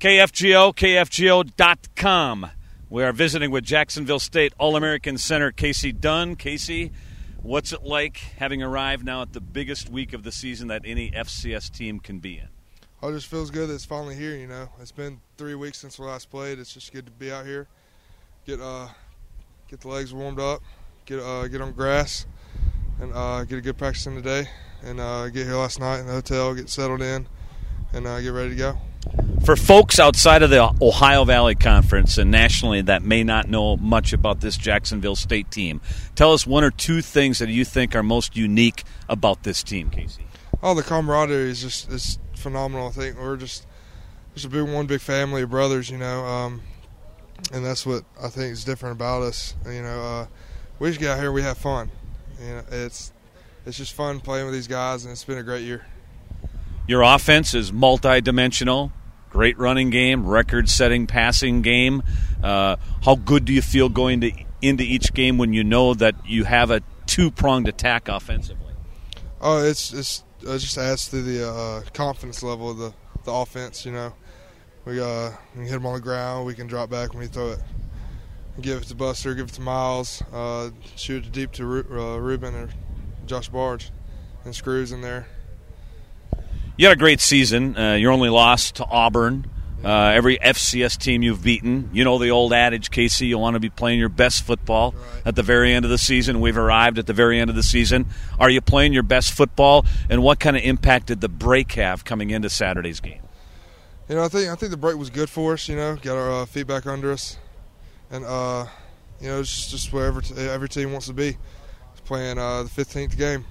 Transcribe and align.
KFGO, 0.00 0.76
KFGO.com. 0.76 2.50
We 2.88 3.02
are 3.02 3.12
visiting 3.12 3.50
with 3.50 3.64
Jacksonville 3.64 4.20
State 4.20 4.52
All 4.56 4.76
American 4.76 5.18
Center 5.18 5.50
Casey 5.50 5.90
Dunn. 5.90 6.36
Casey, 6.36 6.92
what's 7.42 7.72
it 7.72 7.82
like 7.82 8.18
having 8.38 8.62
arrived 8.62 9.04
now 9.04 9.22
at 9.22 9.32
the 9.32 9.40
biggest 9.40 9.90
week 9.90 10.12
of 10.12 10.22
the 10.22 10.30
season 10.30 10.68
that 10.68 10.82
any 10.84 11.10
FCS 11.10 11.76
team 11.76 11.98
can 11.98 12.20
be 12.20 12.38
in? 12.38 12.46
Oh, 13.02 13.08
it 13.08 13.14
just 13.14 13.26
feels 13.26 13.50
good 13.50 13.70
that 13.70 13.74
it's 13.74 13.84
finally 13.84 14.14
here. 14.14 14.36
You 14.36 14.46
know, 14.46 14.68
it's 14.80 14.92
been 14.92 15.20
three 15.36 15.56
weeks 15.56 15.78
since 15.78 15.98
we 15.98 16.06
last 16.06 16.30
played. 16.30 16.60
It's 16.60 16.72
just 16.72 16.92
good 16.92 17.06
to 17.06 17.12
be 17.12 17.32
out 17.32 17.44
here, 17.44 17.66
get 18.46 18.60
uh, 18.60 18.86
get 19.68 19.80
the 19.80 19.88
legs 19.88 20.14
warmed 20.14 20.38
up, 20.38 20.62
get 21.06 21.18
uh, 21.18 21.48
get 21.48 21.60
on 21.60 21.72
grass, 21.72 22.24
and 23.00 23.12
uh, 23.12 23.42
get 23.42 23.58
a 23.58 23.62
good 23.62 23.76
practice 23.76 24.06
in 24.06 24.14
today, 24.14 24.46
and 24.84 25.00
uh, 25.00 25.28
get 25.28 25.44
here 25.44 25.56
last 25.56 25.80
night 25.80 25.98
in 25.98 26.06
the 26.06 26.12
hotel, 26.12 26.54
get 26.54 26.70
settled 26.70 27.02
in, 27.02 27.26
and 27.92 28.06
uh, 28.06 28.20
get 28.20 28.28
ready 28.28 28.50
to 28.50 28.56
go. 28.56 28.78
For 29.44 29.56
folks 29.56 29.98
outside 29.98 30.42
of 30.42 30.50
the 30.50 30.74
Ohio 30.82 31.24
Valley 31.24 31.54
Conference 31.54 32.18
and 32.18 32.30
nationally 32.30 32.82
that 32.82 33.02
may 33.02 33.24
not 33.24 33.48
know 33.48 33.76
much 33.78 34.12
about 34.12 34.40
this 34.40 34.56
Jacksonville 34.58 35.16
State 35.16 35.50
team, 35.50 35.80
tell 36.14 36.32
us 36.32 36.46
one 36.46 36.64
or 36.64 36.70
two 36.70 37.00
things 37.00 37.38
that 37.38 37.48
you 37.48 37.64
think 37.64 37.96
are 37.96 38.02
most 38.02 38.36
unique 38.36 38.84
about 39.08 39.44
this 39.44 39.62
team, 39.62 39.88
Casey. 39.88 40.26
Oh, 40.62 40.74
the 40.74 40.82
camaraderie 40.82 41.50
is 41.50 41.62
just 41.62 41.90
is 41.90 42.18
phenomenal. 42.36 42.88
I 42.88 42.90
think 42.90 43.18
we're 43.18 43.36
just 43.36 43.66
just 44.34 44.46
a 44.46 44.48
big 44.48 44.68
one 44.68 44.86
big 44.86 45.00
family 45.00 45.42
of 45.42 45.50
brothers, 45.50 45.88
you 45.88 45.98
know, 45.98 46.24
um, 46.24 46.60
and 47.52 47.64
that's 47.64 47.86
what 47.86 48.04
I 48.22 48.28
think 48.28 48.52
is 48.52 48.64
different 48.64 48.96
about 48.96 49.22
us. 49.22 49.54
You 49.64 49.82
know, 49.82 50.02
uh, 50.02 50.26
we 50.78 50.88
just 50.88 51.00
get 51.00 51.12
out 51.12 51.20
here, 51.20 51.32
we 51.32 51.42
have 51.42 51.56
fun. 51.56 51.90
You 52.40 52.48
know, 52.48 52.62
it's 52.70 53.12
it's 53.64 53.76
just 53.76 53.94
fun 53.94 54.20
playing 54.20 54.46
with 54.46 54.54
these 54.54 54.68
guys, 54.68 55.04
and 55.04 55.12
it's 55.12 55.24
been 55.24 55.38
a 55.38 55.42
great 55.42 55.62
year. 55.62 55.86
Your 56.86 57.02
offense 57.02 57.54
is 57.54 57.72
multi-dimensional. 57.72 58.92
Great 59.30 59.58
running 59.58 59.90
game, 59.90 60.26
record-setting 60.26 61.06
passing 61.06 61.62
game. 61.62 62.02
Uh, 62.42 62.76
how 63.02 63.14
good 63.14 63.44
do 63.44 63.52
you 63.52 63.62
feel 63.62 63.88
going 63.88 64.20
to, 64.22 64.32
into 64.62 64.82
each 64.82 65.12
game 65.12 65.38
when 65.38 65.52
you 65.52 65.62
know 65.62 65.94
that 65.94 66.14
you 66.26 66.44
have 66.44 66.70
a 66.70 66.82
two-pronged 67.06 67.68
attack 67.68 68.08
offensively? 68.08 68.72
Oh, 69.40 69.62
it's, 69.62 69.92
it's 69.92 70.24
it 70.40 70.58
just 70.58 70.78
adds 70.78 71.08
to 71.08 71.22
the 71.22 71.48
uh, 71.48 71.82
confidence 71.92 72.42
level 72.42 72.70
of 72.70 72.78
the, 72.78 72.92
the 73.24 73.32
offense. 73.32 73.84
You 73.84 73.92
know, 73.92 74.12
we 74.84 75.00
uh, 75.00 75.30
we 75.54 75.60
can 75.60 75.64
hit 75.64 75.72
them 75.72 75.86
on 75.86 75.94
the 75.94 76.00
ground, 76.00 76.46
we 76.46 76.54
can 76.54 76.66
drop 76.66 76.90
back 76.90 77.10
when 77.10 77.20
we 77.20 77.26
throw 77.26 77.50
it, 77.50 77.60
give 78.60 78.82
it 78.82 78.84
to 78.88 78.94
Buster, 78.94 79.34
give 79.34 79.48
it 79.48 79.54
to 79.54 79.60
Miles, 79.60 80.22
uh, 80.32 80.70
shoot 80.96 81.26
it 81.26 81.32
deep 81.32 81.52
to 81.52 81.66
Ru- 81.66 82.00
uh, 82.00 82.18
Ruben 82.18 82.54
or 82.54 82.68
Josh 83.26 83.48
Barge, 83.48 83.90
and 84.44 84.54
Screws 84.54 84.92
in 84.92 85.00
there. 85.00 85.26
You 86.78 86.86
had 86.86 86.96
a 86.96 86.98
great 87.00 87.20
season. 87.20 87.76
Uh, 87.76 87.94
your 87.94 88.12
only 88.12 88.28
loss 88.28 88.70
to 88.72 88.84
Auburn. 88.84 89.50
Uh, 89.84 89.88
every 90.14 90.38
FCS 90.38 90.96
team 90.96 91.22
you've 91.22 91.42
beaten. 91.42 91.90
You 91.92 92.04
know 92.04 92.18
the 92.18 92.30
old 92.30 92.52
adage, 92.52 92.92
Casey, 92.92 93.26
you 93.26 93.36
want 93.36 93.54
to 93.54 93.60
be 93.60 93.68
playing 93.68 93.98
your 93.98 94.08
best 94.08 94.42
football 94.42 94.92
Right. 94.92 95.26
at 95.26 95.34
the 95.34 95.42
very 95.42 95.72
end 95.72 95.84
of 95.84 95.90
the 95.90 95.98
season. 95.98 96.40
We've 96.40 96.56
arrived 96.56 96.98
at 97.00 97.06
the 97.08 97.12
very 97.12 97.40
end 97.40 97.50
of 97.50 97.56
the 97.56 97.64
season. 97.64 98.06
Are 98.38 98.48
you 98.48 98.60
playing 98.60 98.92
your 98.92 99.02
best 99.02 99.32
football? 99.32 99.84
And 100.08 100.22
what 100.22 100.38
kind 100.38 100.56
of 100.56 100.62
impact 100.62 101.06
did 101.06 101.20
the 101.20 101.28
break 101.28 101.72
have 101.72 102.04
coming 102.04 102.30
into 102.30 102.48
Saturday's 102.48 103.00
game? 103.00 103.22
You 104.08 104.14
know, 104.14 104.22
I 104.22 104.28
think 104.28 104.48
I 104.48 104.54
think 104.54 104.70
the 104.70 104.76
break 104.76 104.96
was 104.96 105.10
good 105.10 105.28
for 105.28 105.54
us. 105.54 105.68
You 105.68 105.74
know, 105.74 105.96
got 105.96 106.16
our 106.16 106.42
uh, 106.42 106.46
feet 106.46 106.68
back 106.68 106.86
under 106.86 107.10
us, 107.10 107.38
and 108.10 108.24
uh, 108.24 108.66
you 109.20 109.28
know, 109.28 109.40
it's 109.40 109.52
just 109.54 109.70
just 109.70 109.92
wherever 109.92 110.20
t- 110.20 110.34
every 110.36 110.68
team 110.68 110.92
wants 110.92 111.08
to 111.08 111.12
be. 111.12 111.36
It's 111.92 112.00
playing 112.04 112.38
uh, 112.38 112.62
the 112.62 112.70
15th 112.70 113.16
game. 113.18 113.44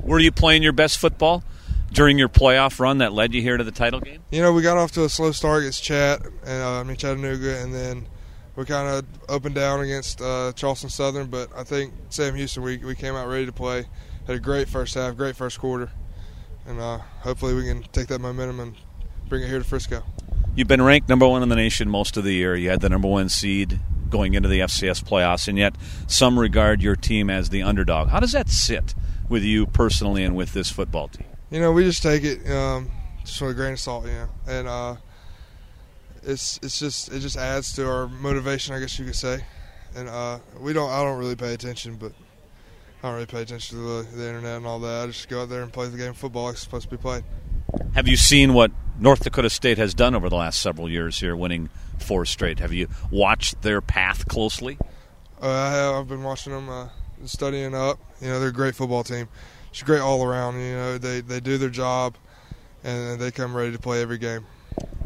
Were 0.00 0.18
you 0.18 0.32
playing 0.32 0.62
your 0.62 0.72
best 0.72 0.98
football 0.98 1.44
during 1.92 2.18
your 2.18 2.28
playoff 2.28 2.80
run 2.80 2.98
that 2.98 3.12
led 3.12 3.34
you 3.34 3.42
here 3.42 3.56
to 3.56 3.64
the 3.64 3.70
title 3.70 4.00
game? 4.00 4.22
You 4.30 4.42
know, 4.42 4.52
we 4.52 4.62
got 4.62 4.76
off 4.76 4.92
to 4.92 5.04
a 5.04 5.08
slow 5.08 5.32
start 5.32 5.60
against 5.60 5.82
Chat 5.82 6.24
and 6.44 6.62
uh, 6.62 6.80
I 6.80 6.82
mean 6.82 6.96
Chattanooga, 6.96 7.58
and 7.58 7.74
then 7.74 8.08
we 8.56 8.64
kind 8.64 8.88
of 8.88 9.04
up 9.30 9.44
and 9.44 9.54
down 9.54 9.80
against 9.80 10.20
uh, 10.20 10.52
Charleston 10.54 10.90
Southern. 10.90 11.28
But 11.28 11.50
I 11.56 11.64
think 11.64 11.92
Sam 12.08 12.34
Houston, 12.34 12.62
we 12.62 12.78
we 12.78 12.94
came 12.94 13.14
out 13.14 13.28
ready 13.28 13.46
to 13.46 13.52
play. 13.52 13.86
Had 14.26 14.36
a 14.36 14.40
great 14.40 14.68
first 14.68 14.94
half, 14.94 15.16
great 15.16 15.36
first 15.36 15.58
quarter, 15.58 15.90
and 16.66 16.80
uh, 16.80 16.98
hopefully 17.20 17.54
we 17.54 17.64
can 17.64 17.82
take 17.82 18.06
that 18.08 18.20
momentum 18.20 18.60
and 18.60 18.76
bring 19.28 19.42
it 19.42 19.48
here 19.48 19.58
to 19.58 19.64
Frisco. 19.64 20.02
You've 20.54 20.68
been 20.68 20.82
ranked 20.82 21.08
number 21.08 21.26
one 21.26 21.42
in 21.42 21.48
the 21.48 21.56
nation 21.56 21.88
most 21.88 22.16
of 22.16 22.24
the 22.24 22.32
year. 22.32 22.54
You 22.54 22.70
had 22.70 22.80
the 22.82 22.90
number 22.90 23.08
one 23.08 23.28
seed 23.30 23.80
going 24.10 24.34
into 24.34 24.48
the 24.48 24.60
FCS 24.60 25.02
playoffs, 25.02 25.48
and 25.48 25.58
yet 25.58 25.74
some 26.06 26.38
regard 26.38 26.82
your 26.82 26.94
team 26.94 27.30
as 27.30 27.48
the 27.48 27.62
underdog. 27.62 28.10
How 28.10 28.20
does 28.20 28.32
that 28.32 28.48
sit 28.48 28.94
with 29.28 29.42
you 29.42 29.66
personally 29.66 30.22
and 30.22 30.36
with 30.36 30.52
this 30.52 30.70
football 30.70 31.08
team? 31.08 31.26
You 31.52 31.60
know, 31.60 31.70
we 31.70 31.84
just 31.84 32.02
take 32.02 32.24
it 32.24 32.50
um, 32.50 32.90
just 33.20 33.38
with 33.42 33.50
a 33.50 33.54
grain 33.54 33.74
of 33.74 33.78
salt, 33.78 34.06
you 34.06 34.12
know, 34.12 34.28
and 34.48 34.66
uh, 34.66 34.96
it's 36.22 36.58
it's 36.62 36.78
just 36.78 37.12
it 37.12 37.20
just 37.20 37.36
adds 37.36 37.74
to 37.74 37.86
our 37.86 38.08
motivation, 38.08 38.74
I 38.74 38.80
guess 38.80 38.98
you 38.98 39.04
could 39.04 39.14
say. 39.14 39.44
And 39.94 40.08
uh, 40.08 40.38
we 40.58 40.72
don't, 40.72 40.90
I 40.90 41.02
don't 41.02 41.18
really 41.18 41.36
pay 41.36 41.52
attention, 41.52 41.96
but 41.96 42.12
I 43.02 43.08
don't 43.08 43.14
really 43.16 43.26
pay 43.26 43.42
attention 43.42 43.76
to 43.76 43.84
the, 43.84 44.16
the 44.16 44.26
internet 44.28 44.56
and 44.56 44.66
all 44.66 44.78
that. 44.78 45.02
I 45.02 45.06
just 45.08 45.28
go 45.28 45.42
out 45.42 45.50
there 45.50 45.62
and 45.62 45.70
play 45.70 45.88
the 45.88 45.98
game 45.98 46.08
of 46.08 46.16
football 46.16 46.48
it's 46.48 46.60
supposed 46.60 46.88
to 46.88 46.90
be 46.90 46.96
played. 46.96 47.22
Have 47.94 48.08
you 48.08 48.16
seen 48.16 48.54
what 48.54 48.70
North 48.98 49.22
Dakota 49.22 49.50
State 49.50 49.76
has 49.76 49.92
done 49.92 50.14
over 50.14 50.30
the 50.30 50.36
last 50.36 50.58
several 50.58 50.88
years 50.88 51.20
here, 51.20 51.36
winning 51.36 51.68
four 51.98 52.24
straight? 52.24 52.60
Have 52.60 52.72
you 52.72 52.88
watched 53.10 53.60
their 53.60 53.82
path 53.82 54.26
closely? 54.26 54.78
Uh, 55.42 55.50
I 55.50 55.70
have, 55.72 55.94
I've 55.96 56.08
been 56.08 56.22
watching 56.22 56.54
them, 56.54 56.70
uh, 56.70 56.88
studying 57.26 57.74
up. 57.74 57.98
You 58.22 58.28
know, 58.28 58.40
they're 58.40 58.48
a 58.48 58.52
great 58.52 58.74
football 58.74 59.04
team. 59.04 59.28
It's 59.72 59.82
great 59.82 60.00
all 60.00 60.22
around. 60.22 60.60
You 60.60 60.74
know, 60.74 60.98
they 60.98 61.22
they 61.22 61.40
do 61.40 61.56
their 61.56 61.70
job, 61.70 62.16
and 62.84 63.18
they 63.18 63.30
come 63.30 63.56
ready 63.56 63.72
to 63.72 63.78
play 63.78 64.02
every 64.02 64.18
game. 64.18 64.44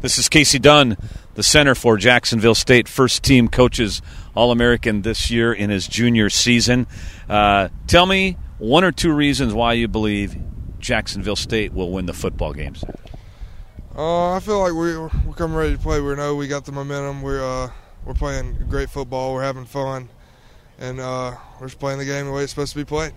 This 0.01 0.17
is 0.17 0.27
Casey 0.27 0.59
Dunn, 0.59 0.97
the 1.35 1.43
center 1.43 1.73
for 1.73 1.95
Jacksonville 1.95 2.53
State, 2.53 2.89
first 2.89 3.23
team 3.23 3.47
coaches 3.47 4.01
All 4.35 4.51
American 4.51 5.03
this 5.03 5.31
year 5.31 5.53
in 5.53 5.69
his 5.69 5.87
junior 5.87 6.29
season. 6.29 6.85
Uh, 7.29 7.69
tell 7.87 8.05
me 8.05 8.37
one 8.57 8.83
or 8.83 8.91
two 8.91 9.13
reasons 9.13 9.53
why 9.53 9.71
you 9.71 9.87
believe 9.87 10.35
Jacksonville 10.79 11.37
State 11.37 11.71
will 11.71 11.91
win 11.91 12.05
the 12.05 12.13
football 12.13 12.51
games. 12.51 12.83
Uh, 13.95 14.33
I 14.33 14.41
feel 14.41 14.59
like 14.59 14.73
we're 14.73 15.03
we're 15.25 15.33
coming 15.35 15.55
ready 15.55 15.77
to 15.77 15.81
play. 15.81 16.01
We 16.01 16.13
know 16.15 16.35
we 16.35 16.49
got 16.49 16.65
the 16.65 16.73
momentum. 16.73 17.21
We're 17.21 17.41
uh, 17.41 17.71
we're 18.03 18.15
playing 18.15 18.65
great 18.69 18.89
football. 18.89 19.33
We're 19.33 19.43
having 19.43 19.65
fun, 19.65 20.09
and 20.77 20.99
uh, 20.99 21.35
we're 21.61 21.67
just 21.67 21.79
playing 21.79 21.99
the 21.99 22.05
game 22.05 22.25
the 22.25 22.33
way 22.33 22.43
it's 22.43 22.51
supposed 22.51 22.73
to 22.73 22.77
be 22.77 22.85
played. 22.85 23.13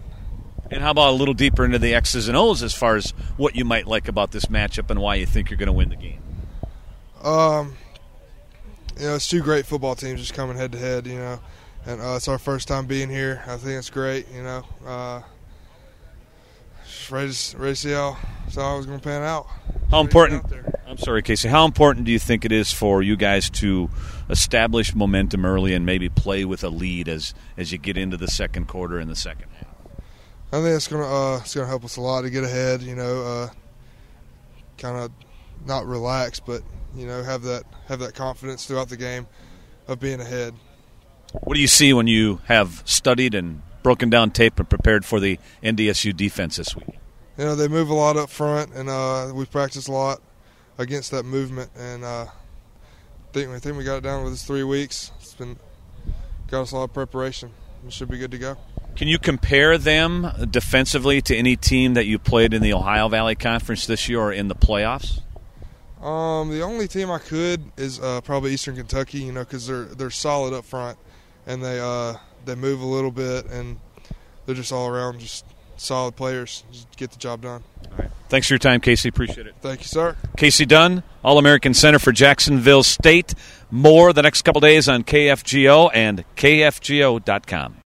And 0.70 0.82
how 0.82 0.90
about 0.90 1.10
a 1.10 1.12
little 1.12 1.34
deeper 1.34 1.64
into 1.64 1.78
the 1.78 1.94
X's 1.94 2.28
and 2.28 2.36
O's 2.36 2.62
as 2.62 2.74
far 2.74 2.96
as 2.96 3.10
what 3.36 3.56
you 3.56 3.64
might 3.64 3.86
like 3.86 4.08
about 4.08 4.30
this 4.30 4.46
matchup 4.46 4.90
and 4.90 5.00
why 5.00 5.16
you 5.16 5.26
think 5.26 5.50
you're 5.50 5.56
going 5.58 5.66
to 5.66 5.72
win 5.72 5.88
the 5.88 5.96
game? 5.96 6.20
Um, 7.22 7.74
you 8.98 9.06
know, 9.06 9.14
it's 9.16 9.28
two 9.28 9.42
great 9.42 9.66
football 9.66 9.94
teams 9.94 10.20
just 10.20 10.34
coming 10.34 10.56
head 10.56 10.72
to 10.72 10.78
head. 10.78 11.06
You 11.06 11.16
know, 11.18 11.40
and 11.86 12.00
uh, 12.00 12.14
it's 12.16 12.28
our 12.28 12.38
first 12.38 12.68
time 12.68 12.86
being 12.86 13.08
here. 13.10 13.42
I 13.46 13.56
think 13.56 13.78
it's 13.78 13.90
great. 13.90 14.26
You 14.32 14.42
know, 14.42 14.64
uh, 14.86 15.22
just 16.86 17.10
ready 17.10 17.32
to, 17.32 17.56
ready 17.58 17.72
to 17.72 17.76
see 17.76 17.92
how 17.92 18.16
how 18.54 18.76
it's 18.78 18.86
going 18.86 18.98
to 18.98 19.04
pan 19.04 19.22
out. 19.22 19.46
How 19.90 20.02
Ready 20.02 20.08
to 20.08 20.14
get 20.18 20.32
important? 20.32 20.66
out. 20.66 20.74
I'm 20.86 20.98
sorry, 20.98 21.22
Casey. 21.22 21.48
How 21.48 21.64
important 21.64 22.04
do 22.06 22.12
you 22.12 22.18
think 22.18 22.44
it 22.44 22.52
is 22.52 22.72
for 22.72 23.02
you 23.02 23.16
guys 23.16 23.48
to 23.50 23.90
establish 24.28 24.94
momentum 24.94 25.44
early 25.44 25.72
and 25.74 25.86
maybe 25.86 26.08
play 26.08 26.44
with 26.44 26.64
a 26.64 26.68
lead 26.68 27.08
as 27.08 27.34
as 27.56 27.72
you 27.72 27.78
get 27.78 27.96
into 27.96 28.16
the 28.16 28.28
second 28.28 28.66
quarter 28.68 28.98
and 28.98 29.10
the 29.10 29.16
second 29.16 29.50
half? 29.58 29.69
I 30.52 30.56
think 30.56 30.74
it's 30.76 30.88
gonna 30.88 31.06
uh, 31.06 31.38
it's 31.38 31.54
gonna 31.54 31.68
help 31.68 31.84
us 31.84 31.96
a 31.96 32.00
lot 32.00 32.22
to 32.22 32.30
get 32.30 32.42
ahead. 32.42 32.82
You 32.82 32.96
know, 32.96 33.22
uh, 33.22 33.48
kind 34.78 34.96
of 34.96 35.12
not 35.64 35.86
relax, 35.86 36.40
but 36.40 36.62
you 36.96 37.06
know, 37.06 37.22
have 37.22 37.42
that 37.42 37.64
have 37.86 38.00
that 38.00 38.14
confidence 38.14 38.66
throughout 38.66 38.88
the 38.88 38.96
game 38.96 39.26
of 39.86 40.00
being 40.00 40.20
ahead. 40.20 40.54
What 41.44 41.54
do 41.54 41.60
you 41.60 41.68
see 41.68 41.92
when 41.92 42.08
you 42.08 42.40
have 42.46 42.82
studied 42.84 43.34
and 43.34 43.62
broken 43.82 44.10
down 44.10 44.32
tape 44.32 44.58
and 44.58 44.68
prepared 44.68 45.04
for 45.04 45.20
the 45.20 45.38
NDSU 45.62 46.16
defense 46.16 46.56
this 46.56 46.74
week? 46.74 46.98
You 47.38 47.44
know, 47.44 47.54
they 47.54 47.68
move 47.68 47.88
a 47.88 47.94
lot 47.94 48.16
up 48.16 48.28
front, 48.28 48.74
and 48.74 48.88
uh, 48.88 49.30
we 49.32 49.44
practice 49.46 49.86
a 49.86 49.92
lot 49.92 50.20
against 50.78 51.12
that 51.12 51.24
movement. 51.24 51.70
And 51.76 52.04
uh, 52.04 52.26
think 53.32 53.50
I 53.50 53.58
think 53.58 53.76
we 53.76 53.84
got 53.84 53.98
it 53.98 54.02
down 54.02 54.24
with 54.24 54.32
this 54.32 54.44
three 54.44 54.64
weeks. 54.64 55.12
It's 55.20 55.34
been 55.34 55.58
got 56.48 56.62
us 56.62 56.72
a 56.72 56.76
lot 56.76 56.84
of 56.84 56.92
preparation. 56.92 57.52
We 57.84 57.90
should 57.90 58.10
be 58.10 58.18
good 58.18 58.32
to 58.32 58.38
go. 58.38 58.56
Can 59.00 59.08
you 59.08 59.18
compare 59.18 59.78
them 59.78 60.30
defensively 60.50 61.22
to 61.22 61.34
any 61.34 61.56
team 61.56 61.94
that 61.94 62.04
you 62.04 62.18
played 62.18 62.52
in 62.52 62.60
the 62.60 62.74
Ohio 62.74 63.08
Valley 63.08 63.34
Conference 63.34 63.86
this 63.86 64.10
year 64.10 64.20
or 64.20 64.30
in 64.30 64.48
the 64.48 64.54
playoffs? 64.54 65.22
Um, 66.04 66.50
the 66.50 66.60
only 66.60 66.86
team 66.86 67.10
I 67.10 67.16
could 67.16 67.62
is 67.78 67.98
uh, 67.98 68.20
probably 68.20 68.52
Eastern 68.52 68.76
Kentucky. 68.76 69.20
You 69.20 69.32
know, 69.32 69.40
because 69.40 69.66
they're 69.66 69.84
they're 69.86 70.10
solid 70.10 70.52
up 70.52 70.66
front, 70.66 70.98
and 71.46 71.64
they 71.64 71.80
uh, 71.80 72.16
they 72.44 72.54
move 72.54 72.82
a 72.82 72.84
little 72.84 73.10
bit, 73.10 73.46
and 73.46 73.80
they're 74.44 74.54
just 74.54 74.70
all 74.70 74.86
around 74.86 75.18
just 75.20 75.46
solid 75.78 76.14
players. 76.14 76.62
Just 76.70 76.94
get 76.98 77.10
the 77.10 77.18
job 77.18 77.40
done. 77.40 77.62
Thanks 78.28 78.48
for 78.48 78.52
your 78.52 78.58
time, 78.58 78.82
Casey. 78.82 79.08
Appreciate 79.08 79.46
it. 79.46 79.54
Thank 79.62 79.80
you, 79.80 79.86
sir. 79.86 80.14
Casey 80.36 80.66
Dunn, 80.66 81.04
All 81.24 81.38
American 81.38 81.72
Center 81.72 82.00
for 82.00 82.12
Jacksonville 82.12 82.82
State. 82.82 83.34
More 83.70 84.12
the 84.12 84.20
next 84.20 84.42
couple 84.42 84.60
days 84.60 84.90
on 84.90 85.04
KFGO 85.04 85.90
and 85.94 86.22
KFGO.com. 86.36 87.76